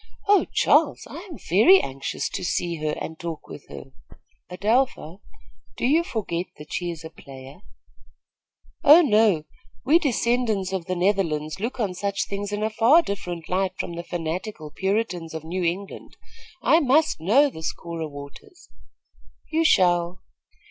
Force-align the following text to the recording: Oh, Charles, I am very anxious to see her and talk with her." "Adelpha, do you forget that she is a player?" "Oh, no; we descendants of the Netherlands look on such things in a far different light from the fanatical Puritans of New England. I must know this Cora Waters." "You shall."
Oh, 0.27 0.45
Charles, 0.51 1.05
I 1.07 1.19
am 1.29 1.37
very 1.37 1.79
anxious 1.79 2.27
to 2.29 2.43
see 2.43 2.77
her 2.77 2.93
and 2.99 3.19
talk 3.19 3.45
with 3.47 3.67
her." 3.69 3.91
"Adelpha, 4.49 5.19
do 5.77 5.85
you 5.85 6.03
forget 6.03 6.47
that 6.57 6.73
she 6.73 6.89
is 6.89 7.03
a 7.03 7.11
player?" 7.11 7.59
"Oh, 8.83 9.03
no; 9.03 9.43
we 9.85 9.99
descendants 9.99 10.73
of 10.73 10.85
the 10.87 10.95
Netherlands 10.95 11.59
look 11.59 11.79
on 11.79 11.93
such 11.93 12.25
things 12.25 12.51
in 12.51 12.63
a 12.63 12.71
far 12.71 13.03
different 13.03 13.47
light 13.47 13.77
from 13.77 13.93
the 13.93 14.01
fanatical 14.03 14.71
Puritans 14.71 15.35
of 15.35 15.43
New 15.43 15.63
England. 15.63 16.17
I 16.63 16.79
must 16.79 17.21
know 17.21 17.51
this 17.51 17.71
Cora 17.71 18.07
Waters." 18.07 18.69
"You 19.51 19.63
shall." 19.63 20.23